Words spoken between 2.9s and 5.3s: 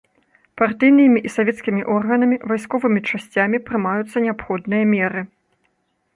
часцямі прымаюцца неабходныя меры.